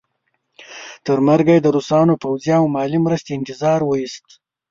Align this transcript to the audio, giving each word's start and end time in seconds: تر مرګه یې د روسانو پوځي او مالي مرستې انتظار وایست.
تر 1.05 1.17
مرګه 1.27 1.51
یې 1.55 1.63
د 1.63 1.67
روسانو 1.75 2.13
پوځي 2.23 2.51
او 2.59 2.65
مالي 2.75 2.99
مرستې 3.05 3.31
انتظار 3.33 3.79
وایست. 3.85 4.27